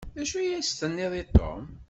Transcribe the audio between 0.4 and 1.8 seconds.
as-tenniḍ i Tom?